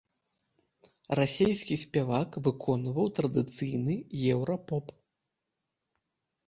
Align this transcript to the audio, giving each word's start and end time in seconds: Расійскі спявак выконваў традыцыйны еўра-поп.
Расійскі 1.19 1.75
спявак 1.83 2.29
выконваў 2.47 3.05
традыцыйны 3.21 3.95
еўра-поп. 4.33 4.93